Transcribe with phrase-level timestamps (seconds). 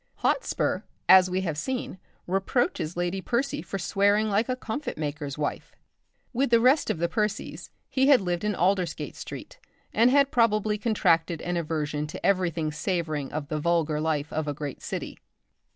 [0.25, 5.75] Hotspur, as we have seen, reproaches Lady Percy for swearing like a comfit maker's wife.
[6.33, 9.59] With the rest of the Percies he had lived in Aldersgate Street,
[9.93, 14.55] and had probably contracted an aversion to everything savouring of the vulgar life of a
[14.55, 15.19] great city.